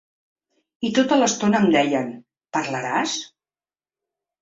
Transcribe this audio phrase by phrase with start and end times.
[0.89, 2.09] I tota l’estona em deien:
[2.59, 3.17] Parlaràs?